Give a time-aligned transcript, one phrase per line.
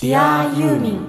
[0.00, 1.06] Dear ユーミン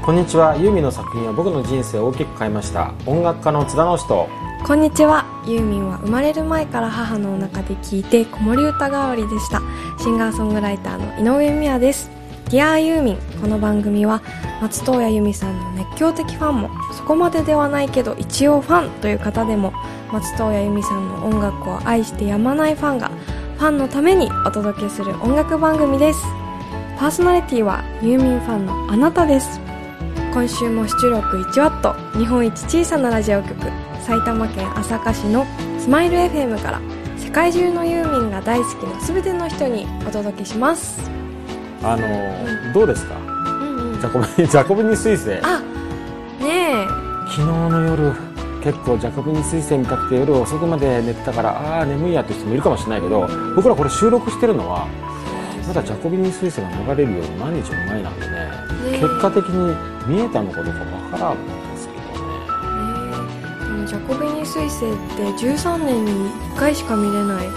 [0.00, 0.56] こんにちは。
[0.56, 2.94] ユーミンの作品は僕の人生を大きく変えました。
[3.04, 4.28] 音楽家の津田直人。
[4.64, 5.26] こんにちは。
[5.44, 9.60] ユーミンは生まれる前から母のお腹で聴いて子守歌代わりでした。
[9.98, 12.10] シンガーソングライターの井上美也です
[12.48, 14.22] 「Dear ユーミン」この番組は
[14.60, 19.72] 松任谷由実さんの熱狂的ファンもそこまでではないけど一応ファンという方でも
[20.12, 23.10] 松任谷由実さんの音楽を愛してやまないファンが
[23.58, 26.24] ファンのためにお届けする音楽番組です。
[26.98, 29.60] パーソナリティはユーミンファンのあなたです。
[30.32, 33.54] 今週も出力 1W 日本一小さなラジオ局
[34.00, 35.46] 埼玉県朝霞市の
[35.78, 36.80] スマイル FM から
[37.16, 41.13] 世界中のユーミンが大好きな全ての人にお届けします。
[41.84, 43.14] あのーどうですか？
[43.16, 43.20] う
[43.64, 44.00] んうん。
[44.00, 45.60] ジャコビニ ジャコビニ彗星あ
[46.42, 46.86] ね
[47.28, 48.12] 昨日の夜
[48.62, 54.86] 結構ジャコビニ彗星見たくて夜遅くまで寝てたからああー眠いやって人もいるかもしれないけど僕らこれ収録してるのは
[55.68, 58.32] まだジャコビニ彗星が流れるより何日も前なんでね
[58.92, 59.74] ね結果的に
[60.06, 62.24] 見えたのかどうかわからんんですけど
[63.80, 63.86] ね。
[63.86, 67.48] ジャコビニ彗星って13年に1回しか見れない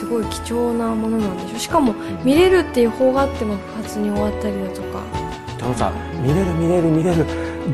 [0.00, 5.02] すごい貴重なものなんでしょしかも見れるっていう方があっても不発に終わったりだとか。
[5.58, 7.26] でもさ見れる見れる見れる。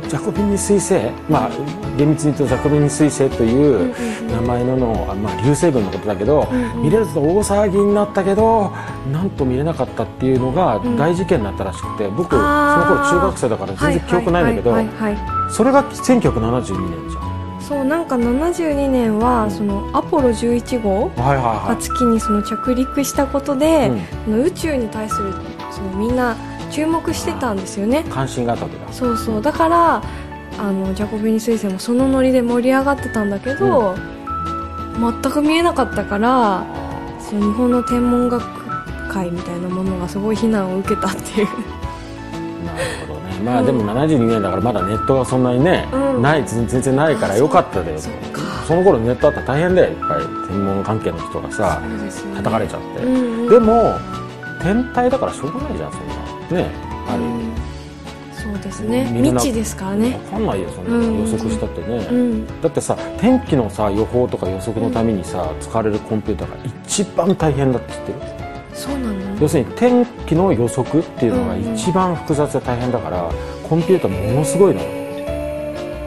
[0.09, 0.95] ジャコビニ彗星
[1.31, 1.51] まあ
[1.97, 3.95] 厳密に言うとジャコビニ彗星という
[4.29, 6.83] 名前のの、あまあ、流星群のことだけど、うんうん。
[6.83, 8.73] 見れると大騒ぎになったけど
[9.13, 10.97] なんと見れなかったっていうのがん。
[10.97, 12.43] 大事件になったらしくて僕その
[12.89, 14.75] 頃中学生だから全然記憶ないんだけど
[15.49, 17.26] それが1972年じゃん
[17.67, 23.91] そうなんか72年はそのアポロ11号がは月にその着陸したことで、
[24.29, 25.33] うの宇宙に対する
[25.73, 26.37] そのみんな
[26.71, 28.05] 注目してたんですよね。
[28.07, 28.93] い関心があったわけだ。
[28.93, 29.43] そうそう。
[29.43, 30.03] だから
[30.59, 33.97] あのジャコビニ彗星もそのノリで盛り上がってたんだけど、
[35.01, 36.65] 全く見えなかったから
[37.19, 38.45] その日本の天文学
[39.09, 41.47] 会みたいなものがすごい非難を受けたっていう。
[42.65, 43.06] なるほどね
[43.45, 46.23] まあでも72年だからまだネットがそんなにね、うん。
[46.23, 47.99] ない全然ないからよかったで。
[47.99, 52.11] その頃ネットあったら大変だよいっぱい天文関係の人がさね。
[52.37, 53.49] 叩かれちゃって、うんうん。
[53.49, 53.99] でも
[54.61, 56.63] 天体だからしょうがないじゃんそんな。
[56.63, 56.71] ね
[57.09, 57.55] ある意味、うん。
[58.33, 59.07] そうですね。
[59.23, 60.19] 未知ですからね。
[60.31, 62.61] 分かんないよそんなうんの予測したってね、うん。
[62.61, 68.19] だってさ天気のさ予報とか予測のためにさ、使われるコンピューターが一番大変だって知ってる
[68.75, 73.31] そうなの要するに天気の予測っていうのが一番複雑で大変だから、
[73.69, 75.07] コンピューターものすごいのよ。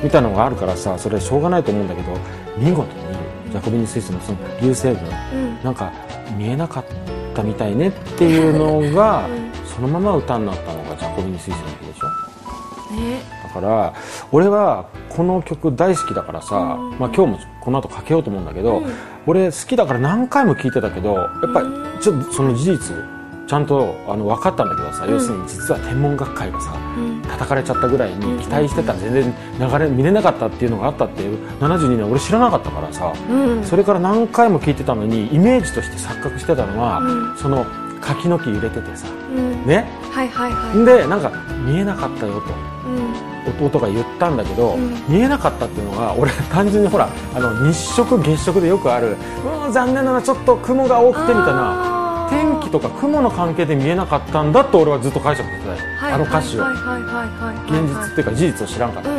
[0.04, 2.18] みたいなのがあるからさそれしょうがないと思うんだけど
[2.58, 3.10] 見事に
[3.52, 5.64] ジャコビニ彗星のその流星群うん。
[5.64, 5.92] なんか
[6.38, 6.86] 見えなかっ
[7.34, 12.96] たみたいねっていうのが、うんそのまま歌になったのがジャコビニ彗星なわけでしょ。
[12.96, 13.94] ねだから
[14.32, 17.00] 俺はこの曲大好きだからさ、うん。
[17.00, 18.94] まあ、今日もこの後かけようと思うんだけど、うん。
[19.26, 21.68] 俺好きだから何回も聴いてたけどやっぱり
[22.02, 23.19] ちょっとその事実
[23.50, 25.12] ちゃんとあの分かったんだけどさ、うん。
[25.12, 27.22] 要するに実は天文学会がさうん。
[27.24, 33.64] 叩かれちゃったぐらいに期待してたら全然流れ見れなかったっていうのがあったっていう72年俺知らなかったからさ、うん。
[33.64, 37.38] それから何回も聴いてたのにイメージとして錯覚してたのは、うん。
[37.38, 37.66] その
[38.02, 39.66] 柿の木揺れててさうん。
[39.66, 39.90] ね？
[40.12, 40.86] はいはいはい。
[40.86, 41.32] でなんか
[41.66, 42.54] 見えなかったよと。
[42.88, 43.68] うん。
[43.68, 44.94] 弟が言ったんだけど、うん。
[45.10, 49.18] 見えなかったっていうのが俺単純にほらあの日食月食でよくある
[49.66, 51.89] うん残念だなちょっと雲が多くてみたいな
[52.30, 59.16] 天気とか雲の関係で見えなかったんだと俺はずっと解釈してたよ、はいあの歌詞を、はいはいはいはいはい現実っていうか事実を知らんかったか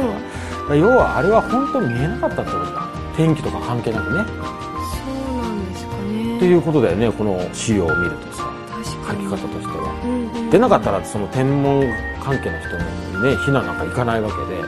[0.71, 0.81] ら,、うん。
[0.81, 2.89] 要はあれは本当に見えなかったってことだ。
[3.17, 4.25] 天気とか関係なくね。
[4.25, 6.37] そうなんですかね。
[6.37, 8.51] っていうことだよねこの資料を見るとさ
[9.09, 9.95] 書き方としては。
[10.05, 10.51] うんうん。
[10.51, 11.87] でなかったらその天文
[12.23, 14.61] 関係の人にね避難なんか行かないわけで。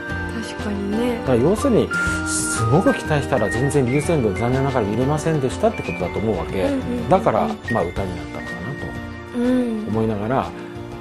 [0.43, 1.17] 確かにね。
[1.19, 1.89] だから要するに
[2.27, 8.32] すごく期待したら全然流星群残念ながら見れませんでしたってことだと思うわけ、うんうんだから、まあ、歌になった。
[8.32, 8.32] のかなうんと
[9.93, 10.51] 思いながら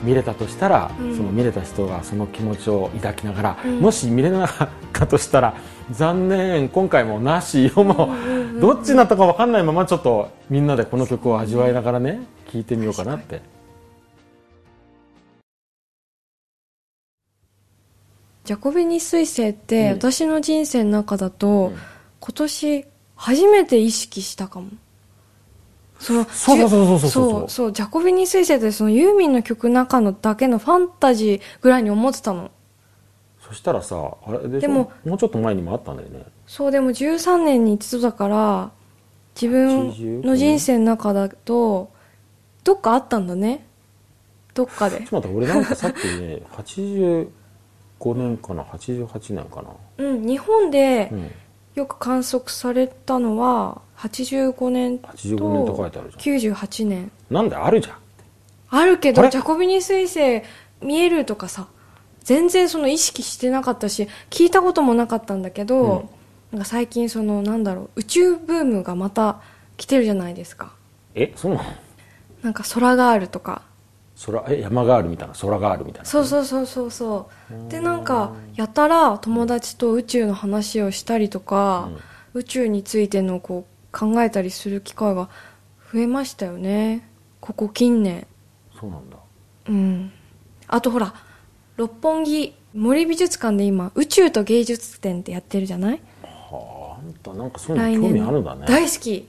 [0.02, 1.16] 見れたとしたら、うん。
[1.16, 3.80] その見れた人がその気持ちを抱きながら、うん。
[3.80, 5.54] もし見れなかったとしたら
[5.90, 8.14] 残念今回もなしよも
[8.56, 12.20] うどっちになったか分かんないままちょっとみんなでこの曲を味わいながらね
[12.52, 13.40] 聴いてみようかなって。
[18.44, 19.98] ジャコビニ彗星って、うん。
[19.98, 21.76] 私の人生の中だと、うん。
[22.20, 22.84] 今年
[23.14, 24.68] 初めて意識したかも
[26.02, 27.72] そそうそうそうそうそうそう。
[27.72, 32.50] ジャコビニ彗星ってそのユーミンの曲中のだけのファンタジーぐらいに思ってたの。
[33.40, 36.24] そしたらさあれででももうちょっと前にもあったんだよね。
[36.46, 38.70] そうでも13年に一度だから
[39.40, 41.90] 自分の人生の中だと
[42.64, 43.66] どっかあったんだね。
[44.54, 44.98] どっかで。
[44.98, 47.28] ちょっと待って俺なんかさっきね 85
[48.14, 49.70] 年かな？88年かな？
[49.98, 51.12] うん日本で
[51.74, 57.10] よく観測されたのは、85年と85年と書いてあるじ98年。
[57.30, 57.96] なんであるじゃん。
[58.70, 60.46] あるけどジャコビニ彗星
[60.84, 61.68] 見えるとかさ
[62.20, 66.08] 全然その意識してなかったし聞いたこともなかったんだけど、
[66.50, 69.40] なんか最近そのなんだろう宇宙ブームがまた
[69.76, 70.72] 来てるじゃないですか。
[71.14, 71.64] えそうなの？
[72.42, 73.62] なんか空があるとか。
[74.24, 76.06] 空え山があるみたいな空があるみたいな。
[76.06, 77.28] そうそうそうそうそ
[77.68, 77.70] う。
[77.70, 81.88] でなんかやたら友達と宇宙の話をしたりとか、
[82.34, 85.28] 宇宙についてのこう考えたりする機会が
[85.92, 87.08] 増えましたよね。
[87.40, 88.26] ここ近年。
[88.78, 89.16] そうなんだ。
[89.68, 90.12] うん。
[90.66, 91.14] あとほら
[91.76, 96.00] 六本木森美術館で今宇宙と芸術展ってやってるじゃない？
[96.22, 98.64] はああんたなんかそういうの興味あるんだね。
[98.66, 99.28] 大好き。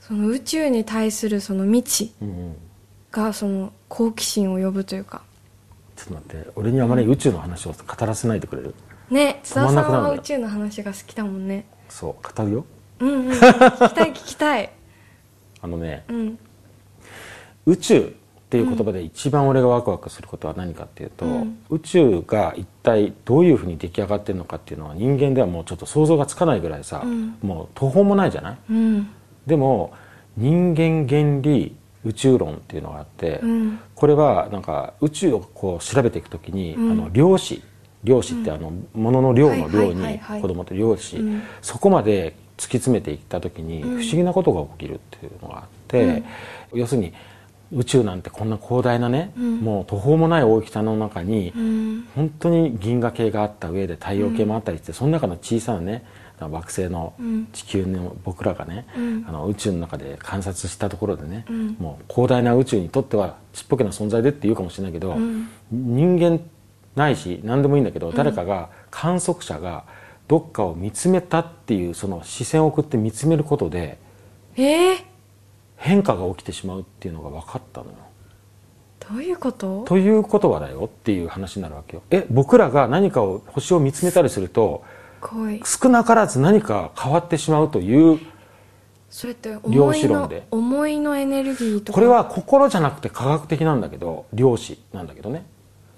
[0.00, 2.12] その宇宙に対するその未知。
[3.10, 5.22] がその好奇心を呼ぶというか。
[5.96, 8.74] ちょっと待って俺にあまり宇宙の話を語らせないでくれる？
[9.10, 11.66] ね津田さんは宇宙の話が好きだもんね。
[11.88, 12.64] そう語るよ
[13.02, 13.30] うんうん。
[13.30, 14.70] 聞きたい聞きたい。
[15.60, 16.38] あのねうん。
[17.66, 21.58] 宇宙っていう言葉で一番俺がワクワクすることは何かっていうと、うん。
[21.70, 27.38] 宇宙が一体どういうふうに出来上がってるのかっていうのは人間ではもうちょっと想像がつかないぐらいさ、うん。
[27.42, 28.56] もう途方もないじゃない？
[28.70, 29.08] うん。
[29.46, 29.92] でも
[30.36, 33.80] 人間原理宇宙論っていうのがあって、うん。
[33.94, 36.90] これはなんか宇宙をこう調べていくときに、うん。
[36.92, 37.62] あの量子
[38.04, 41.42] 量子ってあのものの量の量にはい子供と量子、うん。
[41.62, 43.92] そこまで突き詰めていったときに不うん。
[43.94, 46.22] 思議なことが起きるっていうのがあって、
[46.72, 47.12] 要するに
[47.72, 49.58] 宇宙なんてこんな広大なね、うん。
[49.58, 52.08] もう途方もない大きさの中に、うん。
[52.14, 56.04] 本当に銀河系があった上で太陽系もあったりして、その中の小さなね
[56.38, 57.48] 惑星のうん。
[57.52, 59.24] 地球の僕らがね、うん。
[59.26, 61.76] あの宇宙の中で観察したところでね、うん。
[61.80, 65.48] もう広大な宇宙にとってはちっぽけな存在でって言うかもしれないけど、うん。
[65.72, 66.40] 人間
[66.94, 69.84] ないし何でもいいんだけど、誰かが観測者が
[70.28, 73.98] どっかを見つめたっていうその視線を送って見つめることで
[74.56, 74.96] えー、
[75.76, 77.92] 変化が起きてしまうっていうのが分かったのよ。
[79.10, 79.84] どういうこと？
[79.84, 82.02] ということはだよっていう話になるわけよ。
[82.10, 84.84] え僕らが何かを星を見つめたりすると
[85.20, 88.20] 恋少なからず何か変わってしまうという
[89.10, 90.46] それって量子論で。
[90.50, 91.94] 思いのエネルギーとか？
[91.94, 95.44] これは心じゃなくて科学的なんだけど量子なんだけどね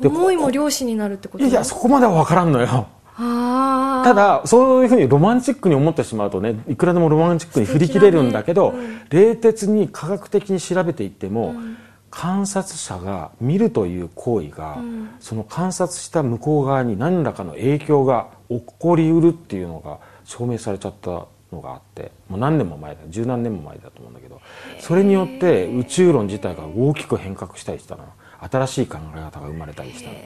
[0.01, 8.75] で思いもこ量子になるってこといやそこまでは分からんのよただそういうふうにロマンチックに思ってしまうとねいくらでもロマンチックに振り切れるんだけど、
[9.11, 11.77] 冷徹に科学的に調べていっても、うん。
[12.11, 15.11] 観察者が見るという行為が、うん。
[15.19, 24.41] その観察した向こう側に何らかの影響が起こりうるっていうのが証明されちゃったのがあってもう何年も前だ十何年も前だと思うんだけど
[24.81, 28.05] それによって宇宙論自体が大きく変革したりしたの。
[28.41, 30.17] 新しい考え方が生まれたりしたの。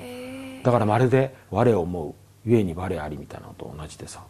[0.62, 2.14] だからまるで「我を思う
[2.44, 4.20] 故に我あり」みたいなのと同じでさ。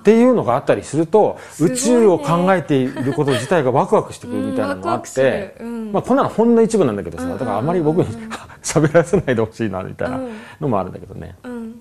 [0.00, 8.06] っていうのがあったりすると宇宙を考えていること自体がワクワクしてくるみたいなのがあって、うんまあ、こんなのほんの一部なんだけどさ、だからあまり僕に
[8.62, 10.30] 喋らせないでほしいなみたいなうん。
[10.60, 11.80] のもあるんだけどね、うん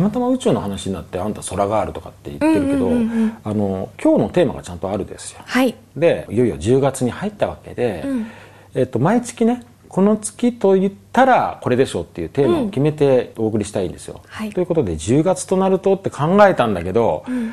[0.00, 3.36] たまたま宇宙の話になってあんた空があるとかって言ってるけど、うんうんうんうん。
[3.44, 5.40] あの今日のテーマがちゃんとあるですよ。
[5.44, 5.74] はい。
[5.96, 8.26] でいよいよ10月に入ったわけで、うん。
[8.74, 14.22] えっと、毎月ねこの月と言ったらこれでしょうっていうテーマを決めてお送りしたいんですよ。
[14.26, 14.52] はい。
[14.52, 17.52] ということで10月となるとって考えたんだけど、ん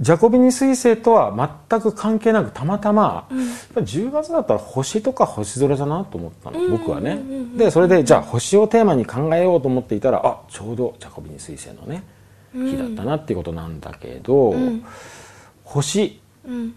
[0.00, 7.20] ジャコビニ彗星とは全く関係なくたまたま、やっぱり10月だったら星とか星空だなと思ったの、僕はね。
[7.56, 12.04] でそれでじゃあ星をテーマに考えようと思っていたらあちょうどジャコビニ彗星のね
[12.54, 14.84] 日だったなっていうことなんだけど、ん。
[15.64, 16.20] 星。
[16.46, 16.74] うん。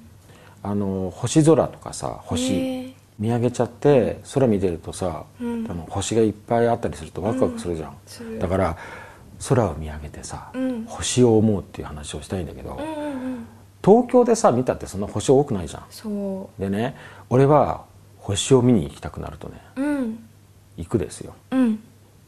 [0.63, 5.65] あの星空とかさ星、見上げちゃって空見てるとさ、うん。
[5.89, 8.77] 星がいっぱいあったりするとワクワクするじゃん、だから
[9.47, 10.85] 空を見上げてさ、うん。
[10.85, 13.47] 星を思うっていう話をしたいんだけど、うんうんうん。
[13.83, 15.83] 東京でさ見たってそんな星多くないじゃん。
[15.89, 16.95] そでね
[17.29, 17.85] 俺は
[18.17, 20.19] 星を見に行きたくなるとねううん。
[20.77, 21.33] 行くですよ。
[21.51, 21.79] うん。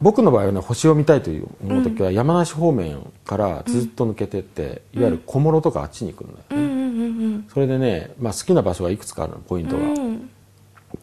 [0.01, 7.48] 僕の場合はね星を見たいという思う時は山梨方面からずっと抜けてって、いわゆる小諸とかあっちに行くんだよ、うんうんうん。
[7.53, 10.29] それでね、まあ、好きな場所がいくつかあるのポイントが、うん。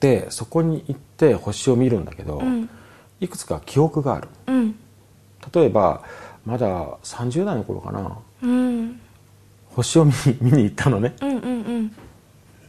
[0.01, 2.69] でそこに行って星を見るんだけど、ん。
[3.21, 4.75] いくつか記憶があるうん
[5.55, 6.03] 例えば
[6.45, 8.17] まだ30代の頃かな。
[8.43, 9.01] うん。
[9.75, 11.15] 星を見に 見に行ったのね。
[11.21, 11.47] うんうんう
[11.81, 11.93] ん。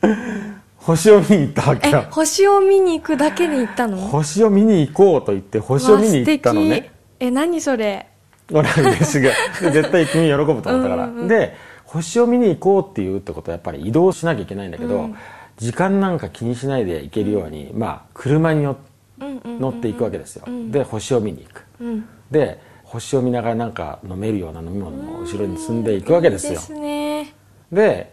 [0.78, 3.98] 星を見に行ったわけ星を見に行くだけに行ったの？
[3.98, 6.82] 星を見に行こうと言って星を見に行ったのね。
[6.82, 6.92] 敵。
[7.20, 8.08] え何それ？
[8.52, 9.32] 俺は嬉しいで
[9.72, 11.06] 絶対君喜ぶと思ったから。
[11.06, 15.16] うんで星を見に行こうっていうってことはやっぱり移動しなきゃいけないんだけど、うん
[15.58, 18.76] 時間なんか気にしないで行けるように、まあ車に乗
[19.20, 26.52] うんうんうん乗っていくわけですよ、んで星を見に行くうんで星を見ながらなんか飲めるような飲み物も後ろに積んでいくわけですよ。
[26.52, 27.34] いいですね
[27.72, 28.12] で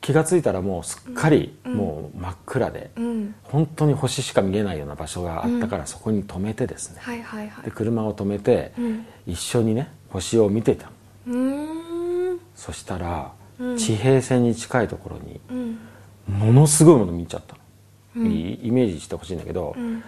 [0.00, 3.34] 気が付いたらもうすっかりもう真っ暗で、うん。
[3.42, 7.64] 本当に星しか見えないような場所があったからそこに止めてですね、はいはいはい。
[7.64, 9.06] で車を止めてうん。
[9.26, 10.86] 一緒にね星を見てた。
[10.86, 10.92] の
[11.26, 12.40] うーん。
[12.54, 13.76] そしたらうん。
[13.76, 15.78] 地平線に近いところにうん。
[16.28, 17.56] ものすごいもの見ちゃった
[18.16, 20.04] の、イメージしてほしいんだけど、うん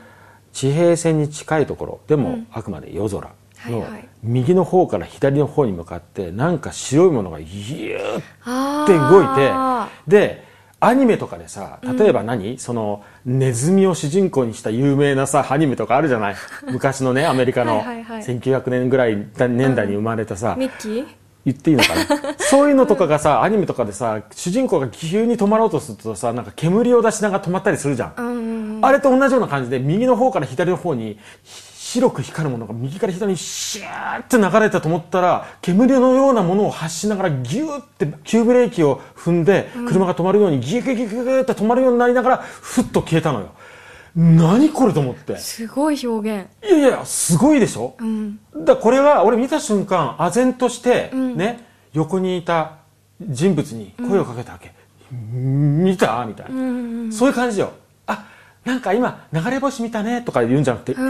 [0.52, 2.00] 地平線に近いところ。
[2.07, 2.47] でもうん。
[2.52, 3.31] あくまで夜空。
[3.67, 3.85] の
[4.23, 10.45] 右の方から左の方に向かってなんか白いものがギューって動いてあで
[10.78, 16.37] アニメとかでさ例えば何、そのネズミを主人公にした有名なさアニメとかあるじゃない？
[16.71, 18.23] 昔のねアメリカのはいはいはい。
[18.23, 21.07] 1900年ぐらい年代に生まれたさ、ーミッキー？
[21.52, 22.35] 言っていいのかな？
[22.38, 43.49] そういうのとかがさアニメとかでさ主人公が急に止まろうとするとさなんか煙を出しながら止まったりするじゃん、うんうんあれと同じような感じで右の方から左の方に白く光るものが右から左にシューって流れたと思ったら煙のようなものを発しながらギューって急ブレーキを踏んで車が止まるようにギュギュギュギュギュって止まるようになりながらふっと消えたのよ
[44.21, 45.37] 何これと思って。
[45.37, 46.49] すごい表現。
[46.69, 48.41] いやいやすごいでしょ、うん。
[48.65, 51.37] だこれは俺見た瞬間唖然として、ん。
[51.37, 52.79] ね横にいた
[53.21, 54.73] 人物に声をかけたわけ、
[55.13, 56.25] 見た？
[56.27, 57.73] みたいな、うんうんそういう感じよ。
[58.07, 58.27] あ
[58.65, 61.03] なんか今流れ星見たねとか言うんじゃなくて、う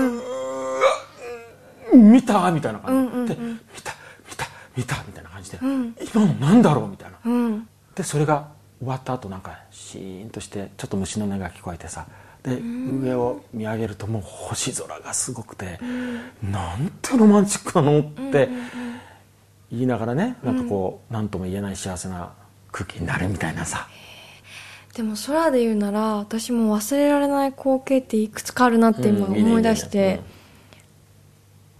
[1.97, 2.12] ん。
[2.12, 2.50] 見た？
[2.50, 3.11] みたいな感じ。
[3.11, 3.27] で、うんうんうん。
[3.27, 3.95] で見た
[4.29, 4.47] 見た
[4.77, 5.97] 見たみたいな感じで、うん。
[6.15, 6.88] 今のなんだろう？
[6.88, 7.19] みたいな。
[7.25, 7.69] うん。
[7.95, 8.49] でそれが
[8.81, 12.07] 終わった後なんかシーンとしてちょっと虫の音が聞こえてさ
[12.42, 15.78] で上を見上げるともう星空がすごくて、
[16.42, 18.49] なんてロマンチックなのって
[19.71, 22.33] 言いながらねなんかこう何とも言えない幸せな
[22.73, 23.88] 空気になるみたいなさ、
[24.95, 30.21] でも空で言うなら私も忘れられない光景っていくつかあるなって今思い出して、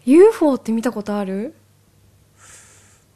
[0.05, 1.55] UFO って見たことある？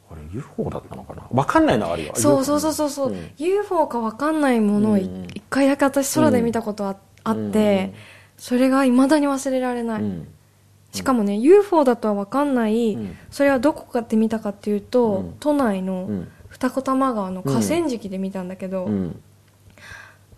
[0.07, 1.23] これ UFO だったのかな？
[1.31, 2.13] 分かんないのはあるよ。
[2.15, 3.31] そうそうそうそうそう、ん。
[3.37, 5.09] UFO か分かんないものを一
[5.49, 7.99] 回だけ私空で見たことあ,、あってうん
[8.43, 10.27] それが未だに忘れられない、うん。
[10.91, 13.17] しかもね UFO だとは分かんない、うん。
[13.31, 15.35] それはどこかって見たかっていうと、うん。
[15.39, 16.31] 都内のうん。
[16.49, 19.21] 二子玉川の河川敷で見たんだけど、うん。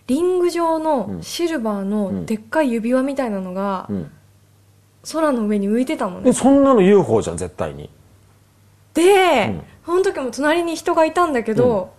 [0.07, 1.23] リング状うのん。
[1.23, 1.89] シルバーうん。
[1.89, 4.11] のでっかい指輪みたいなのがうん。
[5.11, 6.25] 空の上に浮いてたのね。
[6.25, 7.89] でそんなの UFO じゃん絶対に。
[8.93, 9.63] で、うん。
[9.85, 11.93] その時も隣に人がいたんだけど、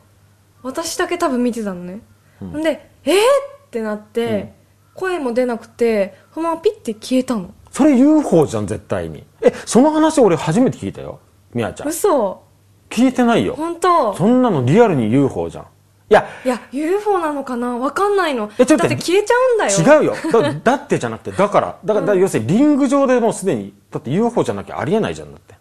[0.62, 2.00] 私だけ多分見てたのね、
[2.40, 2.56] うん。
[2.58, 4.54] ん、でえー、ってなって、
[4.96, 7.54] 声も出なくてそのままピッて消えたの。
[7.70, 9.24] それ UFO じゃん絶対に。
[9.42, 11.20] えその話俺初めて聞いたよ
[11.52, 11.88] みやちゃん。
[11.88, 12.42] 嘘。
[12.88, 13.54] 聞いてないよ。
[13.54, 14.14] 本当。
[14.16, 15.64] そんなのリアルに UFO じゃん。
[16.08, 16.26] いや。
[16.44, 17.76] いや UFO なのかな？
[17.78, 18.50] わかんないの。
[18.58, 20.00] えちょっとだって消えちゃうんだよ。
[20.00, 20.14] 違うよ。
[20.32, 25.54] だ だってじゃなくてだからだから、だから要するにリング上でもうすでにだって UFO じゃなきゃありえないじゃんだって。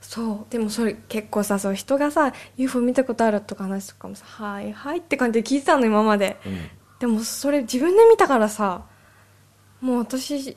[0.00, 0.52] そう。
[0.52, 6.36] でもそれ結構さそう人がさ UFO 見たことあるとか話とかもさはいはいって感じで聞いてたの今まで、
[6.98, 8.82] でもそれ自分で見たからさ
[9.80, 10.56] もう私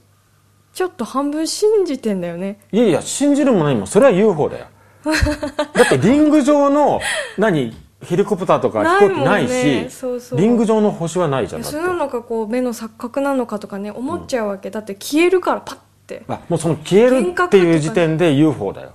[0.74, 2.60] ちょっと半分信じてんだよね。
[2.72, 3.86] いやいや信じるも何も。
[3.86, 4.68] それは UFO だよ。
[5.74, 7.02] だってリング上の
[7.38, 9.88] 何ヘリコプターとか飛行機ないしね。
[9.90, 10.40] そうそう。
[10.40, 16.24] リング上の星はないじゃんそれなのかこう目の錯覚なのかとかね思っちゃうわけ、だって消えるからパッて。
[16.28, 18.94] あもうその消えるっていう時点で UFO だよ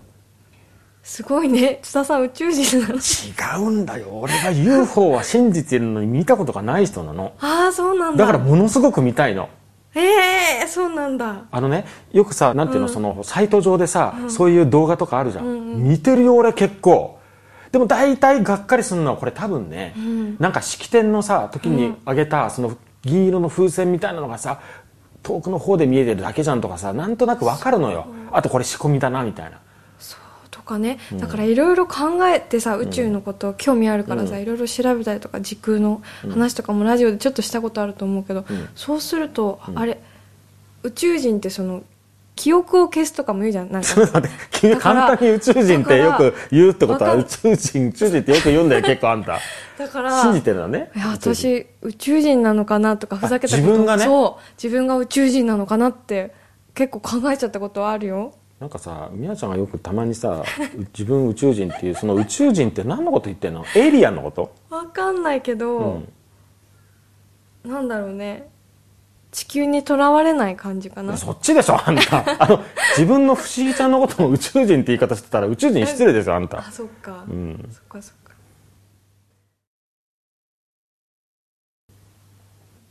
[1.06, 1.78] すごいね。
[1.82, 2.94] 津田さん宇宙人なの。
[2.96, 4.08] 違うんだよ。
[4.10, 7.32] 俺が UFO は信じてるのに見たことがない人なの。
[7.38, 8.26] ああそうなんだ。
[8.26, 9.48] だからものすごく見たいの。
[9.94, 11.44] ええそうなんだ。
[11.48, 17.20] あのねよくさなんていうの、そのサイト上でさ、そういう動画とかあるじゃん、うん見てるよ俺結構。
[17.70, 20.36] でも大体がっかりするのはこれ多分ね、ん。
[20.40, 24.60] なんか式典のさ時にあげたその銀色の風船みたいなのがさ
[25.22, 28.08] 遠くの方で見えてるだけじゃんとかさなんとなくわかるのよ。
[28.32, 29.58] あとこれ仕込みだなみたいな。
[29.58, 29.65] と
[30.66, 30.98] かね。
[31.14, 38.44] だからいろいろ考えてさ宇宙のこと興味あるからさいろいろ調べたりとか時空の話とかもラジオでちょっとしたことあると思うけど、ん。
[38.74, 39.98] そうすると、あれ
[40.82, 41.82] 宇宙人ってその
[42.36, 43.88] 記憶を消すとかも言うじゃんなんか。
[44.78, 49.38] 簡単に宇宙人ってよく言うってことは宇宙人宇宙人ってよく言うんだよ 結構あんた。
[49.78, 54.04] だから信じてるのねいや私宇宙人なのかなとかふざけたこと自分がね。
[54.04, 56.32] そう自分が宇宙人なのかなって
[56.74, 60.42] 結構考えちゃったことはあるよなんかさみやちゃんがよくたまにさ
[60.74, 63.64] う 自分宇宙人っていうその宇宙人って何のこと言ってんの？
[63.74, 64.54] エイリアンのこと？
[64.70, 65.78] わかんないけど、
[67.64, 67.70] うん。
[67.70, 68.48] なんだろうね。
[69.30, 71.14] 地球にとらわれない感じかな。
[71.18, 72.24] そっちでしょあんた。
[72.42, 72.60] あの
[72.96, 76.60] 自分の不思議ちゃんのことを宇宙人って言い方してたら宇宙人に失礼ですよあんた。
[76.60, 77.68] あそっか、うん。
[77.70, 78.32] そっかそっか。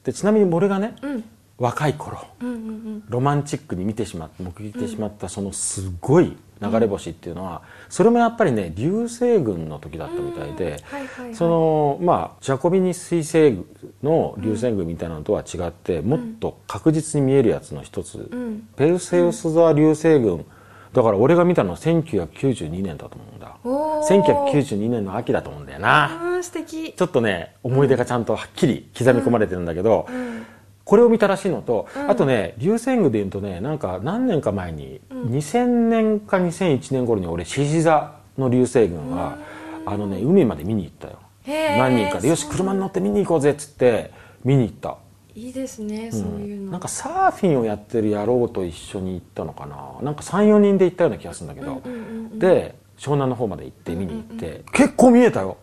[0.03, 1.23] でちなみに俺がねうん
[1.57, 3.03] 若い頃うんうんうん。
[3.07, 11.35] ロマンチックに見てしまって目撃してしまったそのすごい流れ星っていうのは、それもやっぱりね流星群の時だったみたいで、はいはいはい。
[11.35, 13.65] そのまあジャコビニ彗星
[14.03, 18.67] の流星群みたいなのとは違って、もっと確実に見えるやつの一つ、うん。
[18.77, 20.45] ペルセウス座流星群。
[20.93, 23.57] だから俺が見たのは1992年だと思うんだ。
[23.65, 24.23] おー。
[24.23, 26.39] 1992年の秋だと思うんだよな。
[26.41, 26.93] 素敵。
[26.93, 30.45] ちょっとね思い出がちゃんとはっきり刻み込まれてるんだけど、うん
[30.85, 32.09] これを見たらしいのと、うん。
[32.09, 39.37] あとね流星群でいうとねなんか何年か前に、2000年か2001年頃に俺獅子座の流星群は、
[39.85, 41.19] あのね海まで見に行ったよ。
[41.45, 44.11] 何人かでよし車に乗って見に行こうぜっつって
[44.43, 44.97] 見に行った、
[45.35, 46.71] いいですね、そういうの。
[46.71, 49.97] なんかサーフィンをやってる野郎と一緒に行ったのかな。
[50.01, 52.01] なんか34人で行ったような気がするんだけど、うんうんう
[52.35, 55.57] んで湘南の方まで行って見に行って、結構見えたよ。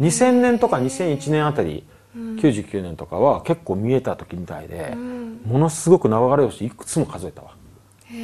[0.00, 1.84] 2000年とか2001年あたり、
[2.36, 5.40] 99年とかは結構見えた時みたいで、うん。
[5.44, 7.54] ものすごく流れ星いくつも数えたわ、
[8.04, 8.16] へ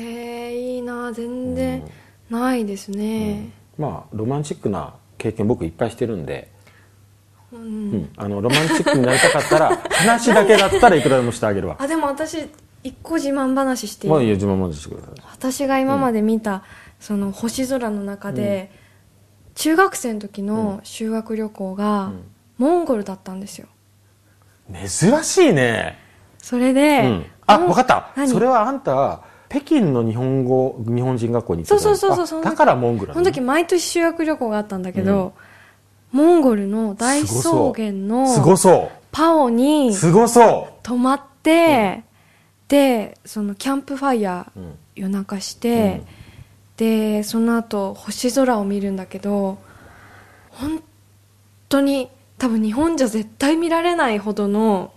[0.53, 1.85] えいいな全然
[2.31, 3.51] ないですね。
[3.79, 6.51] まあロマンチックな経験僕いっぱいしてるんで、
[7.53, 8.11] うん、うん。
[8.17, 11.77] あのロマンチックになりたかったら 話だけだったらいくらでもしてあげるわ。
[11.79, 12.49] あでも私
[12.85, 16.63] 一個自慢話していい、まあいいよ自慢までしてください私が今まで見た、
[17.01, 18.71] その星空の中で、
[19.55, 22.13] 中学生の時の修学旅行が、
[22.59, 23.69] モンゴルだったんですよ
[24.73, 25.99] 珍しいね。
[26.39, 28.13] それで、うん、あ分かった。
[28.17, 28.29] 何？
[28.29, 32.43] それはあんた北京の日本語日本人学校に行ってたそうそうそうそう。
[32.43, 33.15] だからモンゴルなの？
[33.15, 35.35] その時毎年修学旅行があったんだけど、
[36.13, 42.05] モンゴルの大草原のすごそパオうにすごそ泊まって、
[42.69, 44.79] でそのキャンプファイヤーう、うん。
[44.97, 46.03] 夜中して、
[46.77, 49.59] でその後星空を見るんだけど
[50.51, 50.81] 本
[51.69, 52.09] 当に
[52.45, 54.93] 多分日本じゃ絶対見られないほどの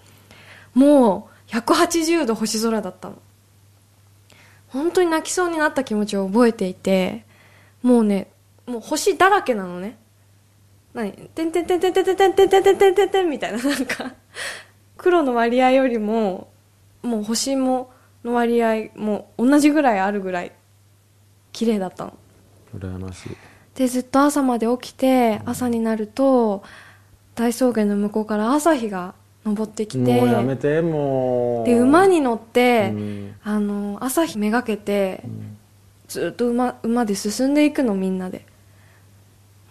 [0.74, 3.22] もう180度星空だったの。
[4.68, 7.24] 本当に泣きそうになった気持ちを覚えていて
[7.82, 8.28] もうね
[8.66, 9.98] もう星だらけなのね。
[10.94, 11.14] 何？
[11.14, 14.14] てんてんてんてんてんてんてんてんてんてんてんてんてんみたいななんか
[14.98, 16.50] 黒の割合よりも
[17.02, 17.92] もう星も
[18.26, 20.52] の割合も同じぐらいあるぐらい
[21.54, 22.18] 綺麗だったの
[22.76, 23.30] 羨ましい
[23.76, 26.64] でずっと朝まで起きて朝になると
[27.38, 29.14] 大草原の向こうから朝日が
[29.46, 31.66] 昇ってきてもうやめてもう。
[31.66, 33.36] で馬に乗って、うん。
[33.44, 35.22] あの朝日めがけて、
[36.08, 38.46] ずっと馬馬で進んでいくのみんなで。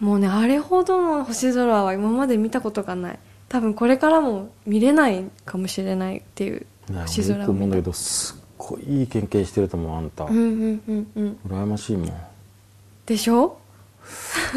[0.01, 3.19] もうねあれほどの星空は今まで見たことがない。
[3.49, 11.39] 多分これからも見れないかもしれないっていうね星俺よく思うんだ空を見たけどすっごいいい経験してると思うあんた、うんうんうんうん。
[11.49, 12.13] 羨ましいもん。
[13.07, 13.59] でしょ？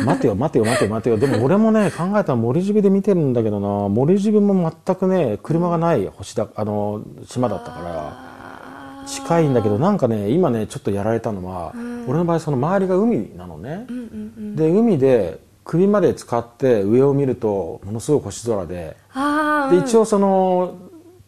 [0.06, 1.18] 待てよ待てよ待てよ待てよ。
[1.18, 3.90] でも俺もね考えたら森ジビで見てるんだけどな。
[3.90, 8.30] 森ジビも全くね車がない星だあの島だったから。
[9.08, 11.74] 近いんだけどなんかね今ねちょっとやられたのは、
[12.08, 14.56] 俺の場合その周りが海なのね、うんうんうん。
[14.56, 18.98] で海で首まで使って上を見るとものすごい星空で。
[19.72, 20.78] で一応その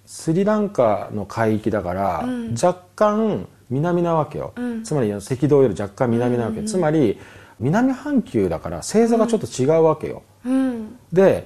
[0.06, 2.52] スリランカの海域だから、うん。
[2.52, 4.84] 若干南なわけよ、うん。
[4.84, 7.18] つまり赤道より若干南なわけ、つまり
[7.62, 10.98] 南半球だから星座がちょっと違うわけよ、うん。
[11.14, 11.46] で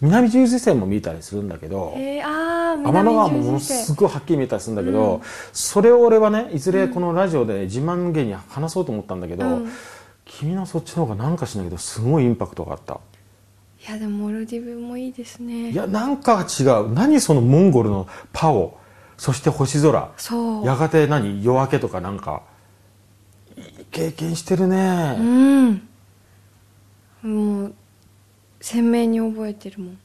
[0.00, 9.72] 南十字星も見たりするんだけど、えー、ああ天の川もものすごいはっきり見えたりするんだけど、それを俺はねいずれこのラジオで自慢げに話そうと思ったんだけど、うん。
[10.26, 13.00] 君のそっちの方がなんかしないけどすごいインパクトがあった。
[13.88, 15.70] いやでもモルディブもいいですね。
[15.70, 16.92] いやなんかが違う。
[16.92, 18.76] 何そのモンゴルのパオ
[19.16, 20.10] そして星空。
[20.64, 22.42] やがて何夜明けとかなんか
[23.90, 25.82] 経験してるね、うん。
[27.22, 27.74] もう
[28.60, 29.98] 鮮明に覚えてるもん。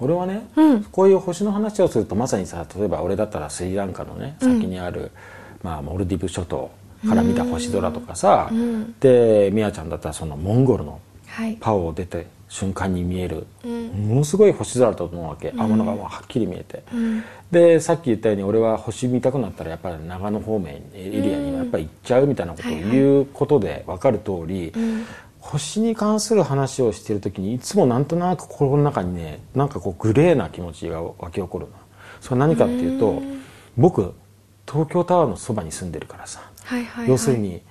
[0.00, 0.84] 俺はね、うん。
[0.84, 5.12] こういう星の話をするとまさにさ例えば俺だったらスリランカのね先にある、
[5.62, 6.70] まあ、モルディブ諸島
[7.08, 8.94] から見た星空とかさ、うん。
[9.00, 11.56] でみやちゃんだったらそのモンゴルのはい。
[11.60, 13.88] パオを出て瞬間に見える、うん。
[14.08, 16.84] ものすごい星空だと思うわけ、天の川もはっきり見えて、
[17.50, 24.72] でさっき言ったように俺は星見たくなったらやっぱり長野方面エリアにやっぱり行っちゃうみたいなことを言うことで分かる通り、
[25.40, 31.72] 星に関する話をしてる時にいつもなんとなく心の中にねなんかこうグレーな気持ちが湧き起こるの。
[32.20, 33.20] それは何かっていうと
[33.76, 34.14] 僕
[34.70, 37.10] 東京タワーのそばに住んでるからさ、はいはいはい。
[37.10, 37.62] 要するに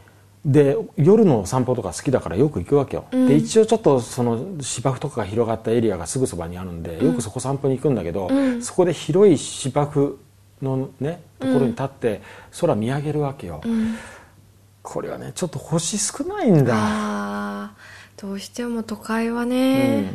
[0.46, 8.30] で夜の散歩とか好きだからよく行くわけよ、で一応ちょっとその芝生とかが広がったエリアがすぐそばにあるんでよくそこ散歩に行くんだけど、
[8.62, 10.18] そこで広い芝生
[10.62, 12.22] のねところに立って
[12.60, 13.62] 空見上げるわけよ、
[14.82, 17.72] これはねちょっと星少ないんだ、
[18.18, 20.12] どうしても都会はね、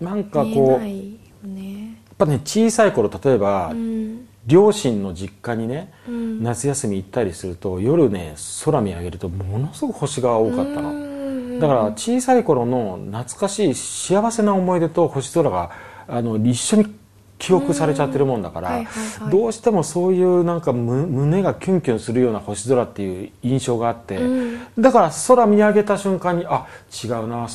[0.00, 6.42] うん、なんかこうやっぱね小さい頃例えば、うん両親の実家にね、うん。
[6.42, 11.16] 夏休み行ったりすると夜ね空見上げるとものすごく星が多かったの、うん
[11.60, 15.70] だから小さい頃の懐かしい幸せな思い出と星空が
[16.08, 16.94] あの一緒に
[17.38, 18.84] 記憶されちゃってるもんだから、
[19.30, 24.58] どうしてもそういうなんかむ胸がキュンキュンするような星空っていう印象があって、うん。
[24.78, 26.66] だから空見上げた瞬間にあ
[27.04, 27.46] 違うな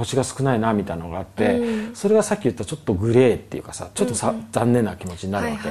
[0.00, 1.94] 星が少ないなみたいなのがあって、うん。
[1.94, 5.68] それがさっき言ったちょっとグレーっていうかさちょっとさ、残念な気持ちになるわけ。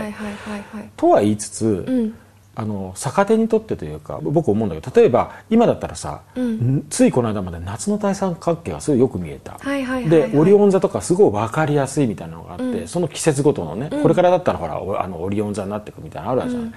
[0.96, 2.16] とは言いつつ、うん。
[2.56, 6.86] あの逆手にとってというか僕思うんだけど例えば今だったらさ、うん。
[6.90, 12.88] ついこの間まで夏の大三角形がすごいよく見えた、はいはいはいはいでオリオン座とかすごい分かりやすいみたいなのがあって、うん。
[12.88, 16.72] その季節ごとのね、これからだったらほらおあのオリオン座になっていくみたいなのあるじゃない、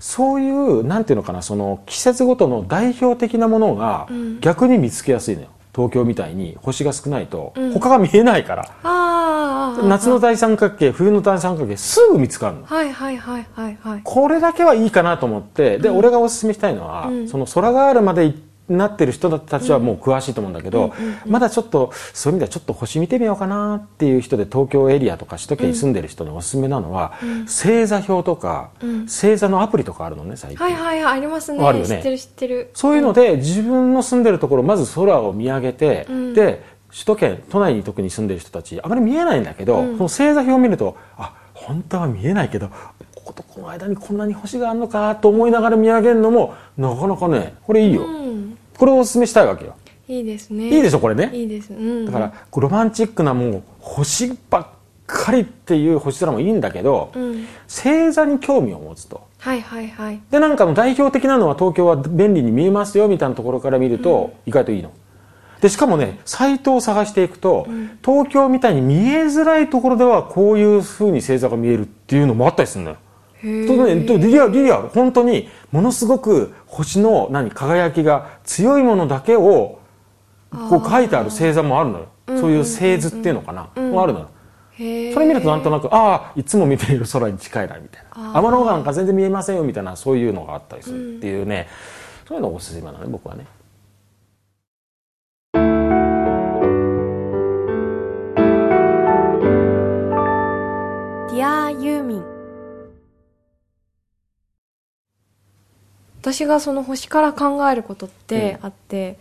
[0.00, 4.40] そういうなんていうのかなその季節ごとの代表的なものがん。
[4.40, 7.72] 逆に見つけやすいのよ東京みたいに星が少ないと、うん。
[7.72, 12.66] 他が見えないから、あー夏の大三角形冬の大三角形すぐ見つかるの。
[12.66, 14.00] はいはいはいはいはい。
[14.04, 17.28] これだけはいいかなと思ってで、俺がおすすめしたいのは、うん。
[17.28, 18.32] その空があるまで
[18.68, 20.94] なってる人たちはもう詳しいと思うんだけど、
[21.26, 27.12] まだちょっとそういう意味ではちょっと星見てみようかなっていう人で東京エリアとか首都圏に住んでる人におすすめなのは、
[27.46, 29.00] 星座表とか、うん。
[29.06, 31.62] 星座のアプリとかあるのね最近、はいはいはいありますね。
[31.62, 31.96] あるよね。
[31.96, 32.70] 知ってる知ってる。
[32.74, 36.34] そういうので自分の住んでるところまず空を見上げて、うん。
[36.34, 39.86] で首都圏都内に特に住んでる人たちあまり見えないんだけど、うん。
[39.86, 42.70] その星座表を見るとあ本当は見えないけど
[43.24, 48.58] こことこの間にこんなに星があるのかと思いながら見上げるのもなかなかねこれいいよ、うん。
[48.76, 49.76] これをおすすめしたいわけよ。
[50.06, 50.66] いいですね。
[50.66, 51.30] いいでしょこれね？
[51.32, 51.72] いいです。
[51.72, 52.04] うん。
[52.04, 54.66] だからロマンチックなもう星ばっ
[55.06, 57.46] かりっていう星空もいいんだけど、うん。
[57.66, 59.26] 星座に興味を持つと。
[59.38, 60.20] はいはいはい。
[60.30, 64.92] でなんかの代表的なのは東京は便利に見えますよみたいなところから見ると意外といいの。
[65.62, 67.66] でしかもねサイトを探していくと、
[68.04, 72.96] 東京みたいに見えづらいところではこういうふうに星座が見えるっていうのもあったりするのよ。
[73.44, 79.80] とねとリアルリアル本当にものすごく星の何輝きが強いものだけを
[80.70, 82.06] こう書いてある星座もあるのよ。
[82.26, 84.28] そういう星図っていうのかな、もあるのよ。
[84.76, 84.80] そ
[85.20, 88.38] れ見るとなんとなくああいつも見ている空に近いなみたいな。
[88.38, 91.68] 天の川なんか全然見えませんよみたいなそういうのがあったりするっていうね、
[92.26, 93.46] そういうのがおすすめなのね僕はね。
[101.28, 102.33] Dear ユーミン
[106.24, 109.18] 私がその星から考えることってあって、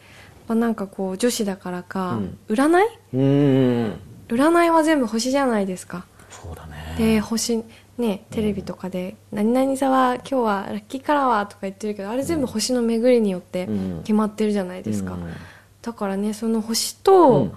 [0.47, 2.37] まあ、なんかこう女子だからか、うん。
[2.47, 3.97] 占い？
[4.29, 6.05] 占いは全部星じゃないですか。
[6.29, 6.95] そうだね。
[6.97, 7.61] で星
[7.97, 13.97] ねテレビとかで「何々座は今日はラッキーカラーは」とか言ってるけどあれ全部星の巡りによってうん。
[14.03, 15.33] 決まってるじゃないですか、うん。
[15.81, 17.51] だからねその星と、うん。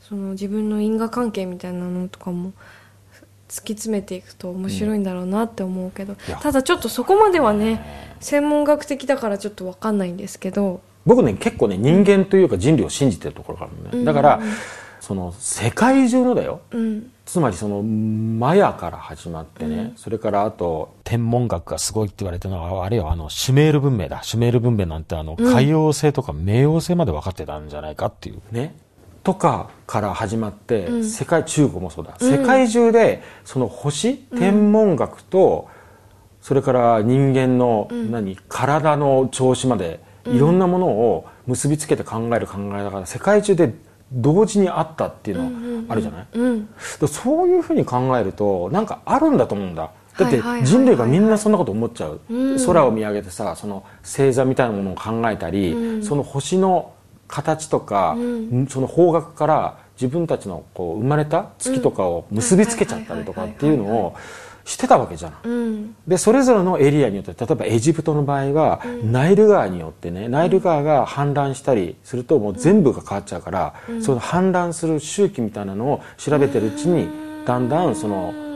[0.00, 2.54] その自分の因果関係みたいなのとかも
[3.48, 6.36] 突き詰めていくと面白いんだろうなって思うけど、いや。
[6.38, 10.80] ただちょっとそこまではね専門学的だからちょっと分かんないんですけど。
[11.04, 14.04] 僕ね結構ね人間というか人類を信じてるところがあるのね、うん。
[14.04, 14.40] だから
[15.00, 16.62] その世界中のだよ。
[16.72, 17.12] うん。
[17.24, 24.22] つまりそのマヤから始まってね、それからあと天文学がすごいって言われてるのはあれよあのシュメール文明だ。
[24.22, 28.40] シュメール文明なんてあの海王星とか冥王星まで分かってたんじゃないかっていう。
[28.52, 28.76] ね
[29.26, 31.04] とかから始まって、うん。
[31.04, 32.30] 世界中国もそうだ、うん。
[32.30, 35.68] 世界中でその星天文学と、
[36.40, 43.74] それから人間の、何体の調子までいろんなものを結びつけて考える考えだから世界中で
[44.12, 46.26] 同時にあったっていうのあるじゃない、
[47.08, 49.90] そういうふうに考えるとなんかあるんだと思うんだ。
[50.16, 52.64] だって人類がみんなそんなこと思っちゃう、うん。
[52.64, 56.02] 空を見上げてさその星座みたいなものを考えたり、うん。
[56.04, 56.92] その星の
[57.28, 58.66] 形とか、うん。
[58.68, 64.16] その方角から自分たちのこう生まれた月とかを結びつけちゃったりとかっていうのを
[64.64, 65.96] してたわけじゃない、うん。
[66.06, 77.08] でそれぞれのエリアによって例えばエジプトの場合は、ナイル川によってねナイル川が氾濫したりするともう全部が変わっちゃうから、その氾濫する周期みたいなのを調べてるうちに、
[77.46, 78.46] だんだんそのうん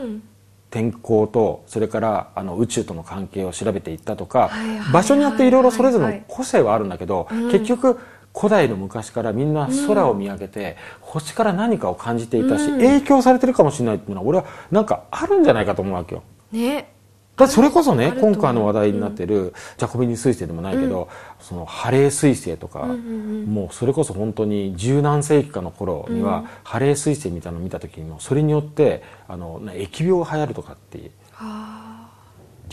[0.69, 4.51] 天候とそれからあの宇宙との関係を調べていったとか、
[4.93, 7.99] 場所によっていろいろそれぞれはいの個性はあるんだけど、結局
[8.33, 12.79] 古代の昔からみんな空を見上げて、星から何かを感じていたし、うん。
[12.79, 16.23] 影響されてるかもしれないっていうのは俺はなんかあるんじゃないかと思うわけよ。
[16.51, 16.91] ね。
[17.37, 26.47] だそれこそね今回の話題になってる、ジャコビニ彗星でもないけど、そのハレー彗星とか、うんうんもうそれこそ本当に十何世紀かの頃には、うん。
[26.63, 31.11] ハレー彗星みたいなのを見た時にもそれによってあのね疫病が流行るとかっていう。
[31.37, 31.70] あ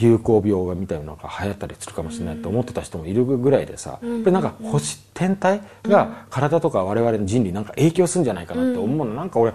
[0.01, 4.15] 流行病がみたいなのが流行ったりするかもしれないと思ってた人もいるぐらいでさ、うん。
[4.15, 9.53] やっぱりなんか星天体が体とか我々の人類になんか影響するんじゃないかなって思うの、なんか俺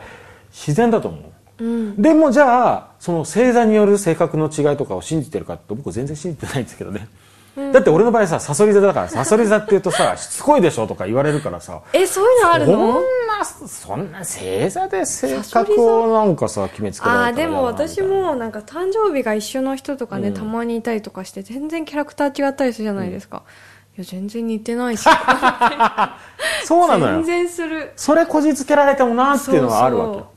[0.52, 1.22] 自然だと思う。
[1.22, 2.02] ーうん。
[2.02, 7.08] でもじゃあその星座による性格の違いとかを信じてるかって僕全然信じてないんですけどね、
[7.56, 11.82] だって俺の場合さサソリ座だからサソリ座って言うとさ しつこいでしょとか言われるからさ。
[11.94, 20.34] えそういうのあるそんのなそんな星座で性格をなんかさ決めつけられたらあーでも私もなんか誕生日が一緒の人とかね、うん。
[20.34, 23.44] たまにいたりとかして全然キャラクター違ったりするじゃないですか、
[23.98, 25.04] いや全然似てないし。
[26.66, 27.14] そうなのよ。
[27.18, 27.92] 全然する。
[27.96, 30.12] それこじつけられてもなっていうのはあるわけ。
[30.12, 30.33] よそう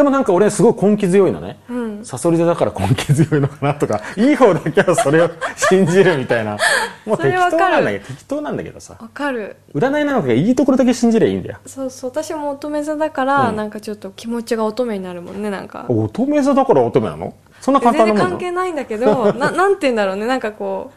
[0.00, 2.04] でもなんか俺すごい根気強いのね、うん。
[2.06, 6.56] サソリ座だから根気強いのかなとか いい方だけはそれを信じるみたいな。
[7.04, 8.96] もう適当なんだけど適当なんだけどさ。
[8.98, 9.56] わかる。
[9.74, 11.58] 占いなのかいいところだけ信じりゃいいんだよ。
[11.66, 12.10] そうそう。
[12.10, 13.56] 私も乙女座だから、うん。
[13.56, 15.84] なんかちょっと気持ちが乙女になるもんねなんか。
[15.90, 17.34] 乙女座だから乙女なの？
[17.60, 18.30] そんな全然簡単なもんなの？
[18.30, 20.26] 関係ないんだけど ななんて言うんだろうね。
[20.26, 20.92] なんかこ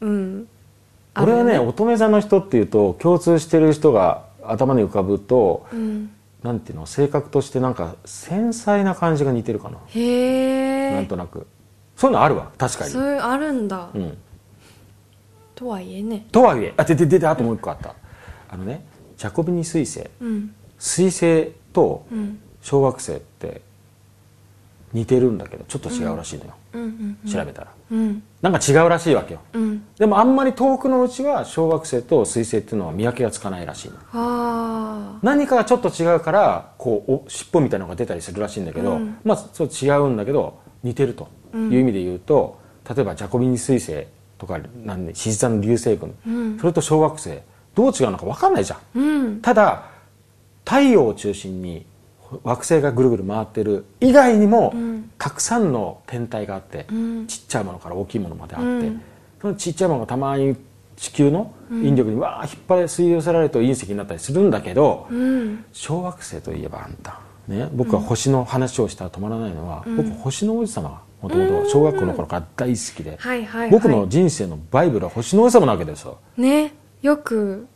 [0.00, 0.48] ううん。
[1.20, 6.10] 俺はねよ乙女座の人っていうと共通してる人が頭に浮かぶとうん、
[6.42, 10.00] なんていうの性格としてなんか繊細な感じが似てるかな、へ
[10.90, 11.46] えなんとなく。
[11.96, 12.90] そういうのあるわ確かに。
[12.90, 14.16] そういうあるんだ、うん。
[15.54, 16.26] とはいえね。
[16.30, 17.94] とはいえあでででであともう一個あった。
[18.48, 18.84] あのね
[19.16, 20.08] ジャコビニ彗星。
[20.20, 20.54] うん。
[20.78, 22.40] 彗星とうん。
[22.60, 23.62] 小惑星って
[24.92, 27.68] 似てるんだけどちょっと違うらしいのよ、調べたら。
[27.90, 28.22] うん。
[28.42, 29.40] なんか違うらしいわけよ。
[29.52, 29.84] うん。
[29.98, 33.90] でもあんまり遠くのうちは小惑星と彗星っていうのは見分けがつかないらしい
[35.22, 39.18] 何かがちょっと違うからこうお尻尾みたいなのが出たりするらしいんだけど、うん。
[39.24, 41.28] まあそう違うんだけど似てると。
[41.54, 42.60] いう意味で言うと、
[42.94, 46.58] 例えばジャコビニ彗星とかなんで獅子座の流星群、うん。
[46.58, 47.38] それと小惑星
[47.74, 49.40] どう違うのか分かんないじゃん。
[49.40, 49.84] ただ
[50.66, 51.86] 太陽を中心に
[52.42, 55.10] 惑星がぐるぐる回ってる以外にも、うん。
[55.18, 57.26] たくさんの天体があって、うん。
[57.26, 59.02] ちっちゃいものから大きいものまであって、うん。
[59.40, 60.56] そのちっちゃいものがたまに
[60.96, 65.64] 地球の引力にわー引っ張り吸い寄せられると隕石になったりするんだけど、うん。
[65.72, 69.96] 小惑星といえばあんた、ね、僕は星の話をしたら止まらないのは、うん。
[69.96, 73.18] 僕星の王子様がもともと小学校の頃から大好きで、
[73.70, 77.66] 僕の人生のバイブルは星の王子様なわけですよ、ねよく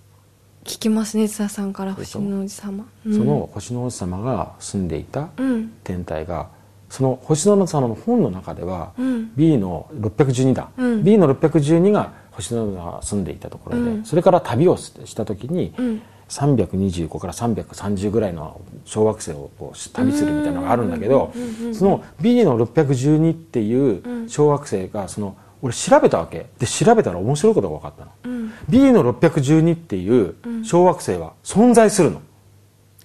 [0.65, 5.73] 聞きますね津田さんから星の王子様、うん、その星の王子様が住んでいたうん。
[5.85, 6.49] 天体が
[6.89, 9.33] その星の王子様の本の中では、うん。
[9.35, 11.03] B の612だ、うん。
[11.03, 14.05] B の612が星の王子様が住んでいたところで、うん。
[14.05, 16.03] それから旅をした時に、うん。
[16.29, 21.43] 325から330ぐらいの小惑星をこう旅するみたいなのがあるんだけどうん。
[21.43, 21.49] うん。
[21.49, 21.67] うん。
[21.67, 21.75] うん。
[21.75, 26.47] その B の612っていう小惑星がその俺調べたわけ。
[26.59, 28.53] で調べたら面白いことが分かったの、うん。
[28.69, 32.21] B の612っていう小惑星は存在するの、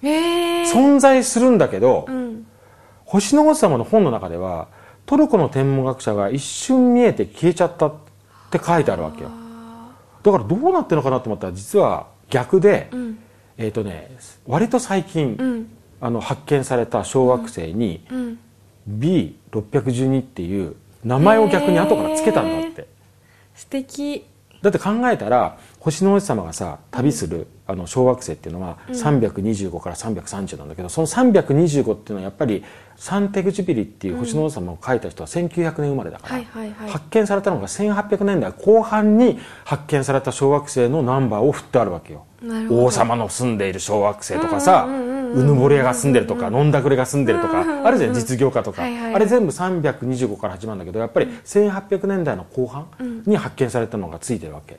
[0.02, 0.64] へえ。
[0.64, 2.46] 存在するんだけど、うん。
[3.04, 4.68] 星の王子様の本の中では
[5.06, 7.94] トルコの天文学者が一瞬見えて消えちゃったっ
[8.50, 9.30] て書いてあるわけよ。
[10.22, 13.18] だからどうなってるのかなと思ったら実は逆で、うん。
[13.56, 14.10] えっ、とね
[14.46, 15.68] 割と最近、うん。
[16.00, 18.38] あの発見された小惑星にうん。
[18.88, 22.86] B612 っていう名前を逆に後からつけたんだって、
[23.54, 24.24] 素敵。
[24.62, 32.64] だって考えたら星の王子様がさ旅する、あの小惑星っていうのは325から330なんだけどその325っていうのはやっぱり
[32.96, 36.42] サンテグジュビリっていう星の王子様を書いた人は1900年生まれだから、
[36.88, 42.24] 発見されたのが1800年代後半に発見された小惑星のナンバーを振ってあるわけよ。
[42.70, 48.82] 王様の住んでいる小惑星とかさうんうんうんうんうぬぼれ屋が住んでるとか飲んだくれが住んでるとかあるじゃん実業家とか。
[48.82, 52.86] あれ全部325から始まるんだけどやっぱり1800年代の後半
[53.26, 54.74] に発見されたのがついてるわけ。
[54.74, 54.78] は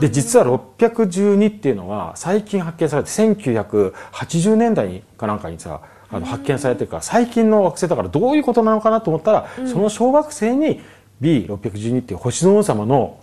[0.00, 10.80] で実は612っていうのは最近発見されて1980年代かなんかにさあの発見されてるから最近の惑星だからどういうことなのかなと思ったら、その小惑星に
[11.20, 13.18] B612 っていう星の王様の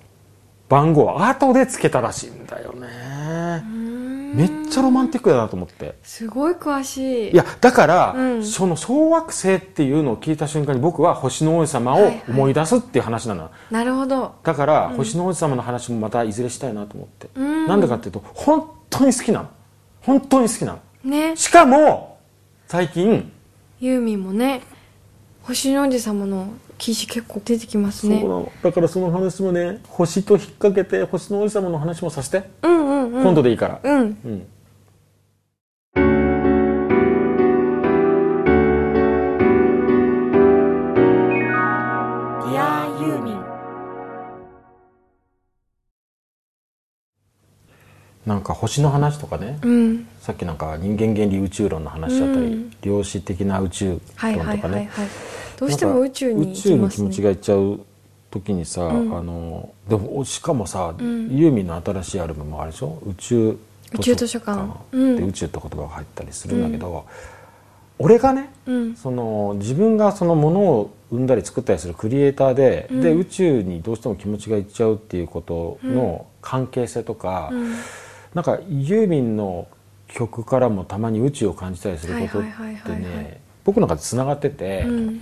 [0.68, 2.88] 番号を後でつけたらしいんだよね。
[4.34, 5.96] めっちゃロマンティックだなと思って。
[6.04, 7.32] すごい詳しい。
[7.32, 8.46] いやだから、うん。
[8.46, 14.36] その小惑星っていうのを聞いた瞬間に僕は星の王子様を思い出すっていう話なの、なるほど。
[14.44, 17.68] だから、星の王子様の話もまたいずれしたいなと思って、うん。
[17.68, 19.50] なんでかっていうと本当に好きなの。
[20.02, 20.80] 本当に好きなの。
[21.04, 21.36] ね。
[21.36, 22.20] しかも
[22.68, 23.32] 最近、
[23.80, 24.62] ユーミンもね
[25.44, 28.22] 星の王子様の記事結構出てきますね。
[28.22, 33.22] そうなのだからその話もね星と引っ掛けて星の王子様の話もさせて、うんうんうん。
[33.22, 33.80] 今度でいいから。
[33.84, 34.00] うん。
[34.00, 34.48] うん。
[48.26, 50.08] なんか星の話とかね、うん。
[50.20, 52.72] さっきなんか人間原理宇宙論の話だったり、うん。
[52.82, 55.10] 量子的な宇宙はい論とかね、はいはいはい
[55.62, 57.80] どうしても宇宙に行宇宙に気持ちがいっちゃう
[58.32, 59.16] 時にさ、うん。
[59.16, 61.30] あのでもしかもさ、ん。
[61.30, 63.00] ユーミンの新しいアルバムもあれでしょ？
[63.06, 63.60] 宇宙
[63.94, 64.58] 宇宙図書館。
[64.92, 65.30] でうん。
[65.30, 67.06] 宇宙って言葉が入ったりするんだけど、
[68.00, 68.96] 俺がねうん。
[68.96, 73.02] その自分がそのものを生んだり作ったりするクリエイターで,、うん。
[73.02, 77.76] で宇宙にどうしても気持ちがいっちゃうっていうことの関係性とか、うん。
[78.34, 79.68] なんかユーミンの
[80.08, 82.48] 曲からもたまに宇宙を感じたりすることって
[82.94, 85.22] ね僕の中でつながってて、うん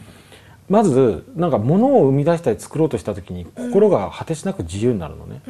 [0.70, 5.42] まずなんか物を生み出したり作ろうとした時に心が果てしなく自由になるのね、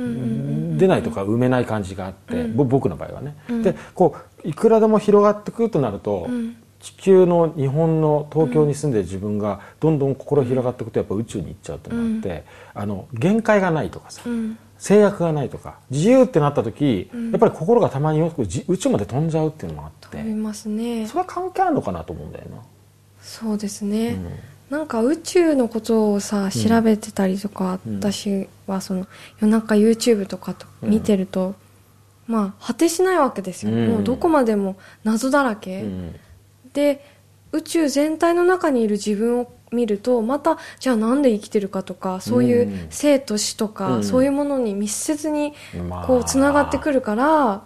[0.77, 2.55] 出ないとか埋めない感じがあって、うん。
[2.55, 3.63] ぼ僕の場合はね、うん。
[3.63, 6.55] でこういくらでも広がってくるとなると、うん。
[6.79, 14.57] 地球の日本の東京に住んでる自分がどんどん心広がっていくとやっぱ宇宙に行っちゃうってなって、あの限界がないとかさ、うん。
[14.77, 17.31] 制約がないとか自由ってなった時、うん。
[17.31, 21.05] やっぱり心がたまによくじ宇宙まで飛んじゃうっていうのもあって、飛びますね。
[21.07, 22.61] それは関係あるのかなと思うんだよな。
[23.21, 24.29] そうですね、うん
[24.69, 29.07] なんか宇宙のことをさ調べてたりとか、うん私はその
[29.39, 31.55] 夜中 YouTube とかと見てると、
[32.27, 33.87] まあ果てしないわけですよ、うん。
[33.87, 36.15] もうどこまでも謎だらけ、うん。
[36.73, 37.03] で
[37.51, 42.87] 宇宙全体の中にいる自分を見るとまたじゃあなんで生きてるかとかそういううん。
[42.91, 44.03] 生と死とか、うん。
[44.03, 45.53] そういうものに密接に
[45.89, 46.05] まあ。
[46.05, 47.63] こうつながってくるから、わ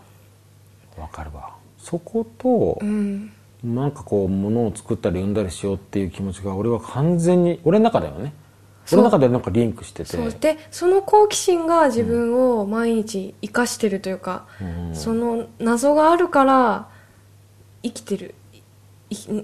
[1.11, 1.49] かるわ。
[1.77, 3.33] そことう、ん、
[3.63, 8.34] なんかこう物を作ったり生んだりしようっていう気持ちが俺は完全に俺の中ではね。
[8.91, 10.10] 俺の中でなんかリンクしてて。
[10.17, 10.32] そう。
[10.32, 14.95] でその好奇心が自分を毎日生かしてるというか、うん。
[14.95, 16.89] その謎があるから
[17.82, 18.36] 生きてる。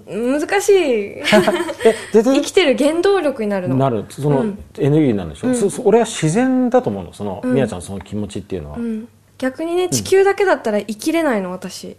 [0.06, 1.22] 難しい。
[2.12, 3.76] 生きてる原動力になるの。
[3.76, 4.04] なる。
[4.10, 4.58] そのうん。
[4.78, 5.54] エネルギーなんでしょ、うん。
[5.86, 7.12] 俺は自然だと思うの。
[7.14, 7.54] その、うん。
[7.54, 11.96] みやちゃんのその気持ちっていうのは、うん、逆にね地球だけだったら生きれないの私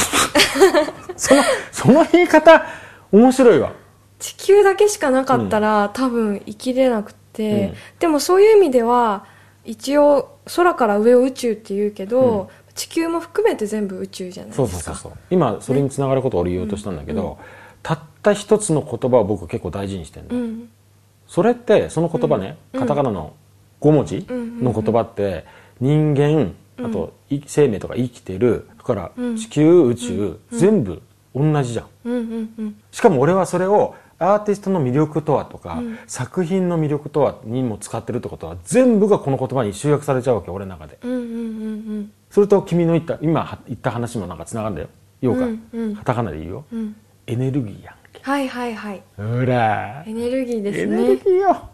[1.16, 2.64] そのその言い方
[3.12, 3.72] 面白いわ。
[4.18, 7.74] 地球だけしかなかったら、多分生きれなくて、うん。
[7.98, 9.24] でもそういう意味では
[9.64, 14.68] 一応空から上を宇宙って言うけど、地球も含めて全部宇宙じゃないですか。
[14.68, 17.38] そうそうそう今それにつながることを俺言おうとしたんだけど、
[17.82, 20.68] たった一つの言葉を僕結構大事にしてるの、うん。
[21.26, 22.80] それってその言葉ね、うん。
[22.80, 23.34] カタカナの
[23.80, 25.46] 5文字の言葉って
[25.80, 29.36] 人間あとい生命とか生きてるだからうん。
[29.36, 31.02] 地球宇宙、全部
[31.34, 32.74] 同じじゃん。
[32.90, 35.98] しかも俺はそれをアーティストの魅力とはとか、うん。
[36.06, 40.98] 作品の魅力とはにも使ってるってことは全部がこの言葉に集約されちゃうわけ俺の中で。
[42.30, 44.88] それと君の言った今は言った話もなんかつながるんだよ。
[45.20, 45.96] ようか、うんうん。
[45.96, 46.78] カタカナで言うよ、うん。
[46.78, 48.20] うんエネルギーやんけ。
[48.22, 49.02] はいはいはい。
[49.16, 51.68] ほらエネルギーですエネルギねーよ。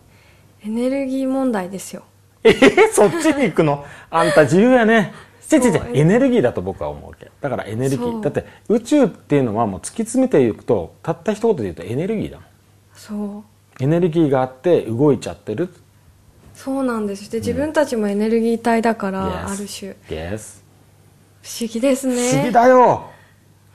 [0.64, 2.02] エネルギー問題ですよ
[2.46, 3.84] えー、そっちに行くの？
[4.10, 5.12] あんた自由やね。
[5.52, 8.20] 違う違うエネルギーだと僕は思うわけだからエネルギー。
[8.20, 12.46] だって宇宙っていうのはもう突き詰めていくとたった一言で言うとエネルギーだもん。
[12.94, 13.44] そ
[13.80, 13.84] う。
[13.84, 15.72] エネルギーがあって動いちゃってる。
[16.54, 17.30] そうなんです。
[17.30, 19.96] で自分たちもエネルギー体だから、Yes ある種。
[20.08, 20.62] Yes
[21.42, 22.30] 不思議ですね。
[22.30, 23.10] 不思議だよ、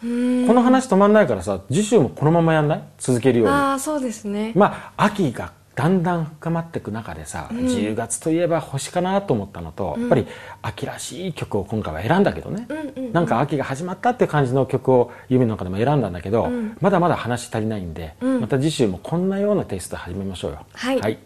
[0.03, 0.47] うん。
[0.47, 2.83] この話止まんないからさ次週もこのままやんない？
[2.97, 3.53] 続けるように。
[3.53, 7.57] ああそうですね、まあ秋がだんだん深まっていく中でさ、うん。
[7.65, 10.01] 10月といえば星かなと思ったのと、うん。
[10.01, 10.27] やっぱり
[10.61, 13.13] 秋らしい曲を今回は選んだけどね、うんうんうん。
[13.13, 16.77] なんか秋が始まったって感じの曲を夢の中でも選んだんだけど、うん。
[16.81, 18.41] まだまだ話足りないんで、うん。
[18.41, 20.65] また次週もこんなようなテイストで始めましょうよ。
[20.73, 20.99] はい。
[20.99, 21.17] はい、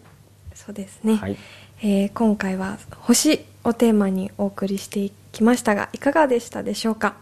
[0.54, 1.36] そうですね、はい。
[1.82, 7.16] えー今回は星をテーマにお送りしてきましたがいかがでしたでしょうか？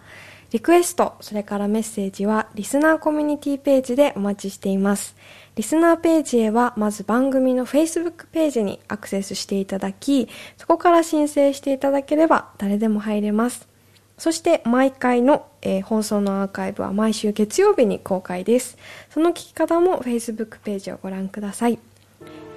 [0.52, 5.16] リクエストそれからメッセージはリスナーコミュニティページでお待ちしています
[5.56, 13.68] リスナーページへはまず番組の Facebook ページにアクセスしていただきそこから申請していただければ誰でも入れます。
[14.16, 18.78] そして毎回の、えー放送のアーカイブは毎週月曜日に公開です。
[19.10, 21.78] その聞き方も Facebook ページをご覧ください。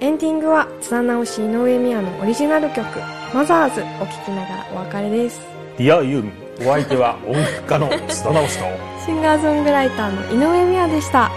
[0.00, 2.84] エンディングは津田直し井上美也のオリジナル曲
[3.34, 5.40] 「マザーズ」を聴きながらお別れです。
[5.76, 8.64] ディアユーミンお相手は音楽家の須田直樹と。
[9.04, 11.30] シンガーソングライターの井上美也でした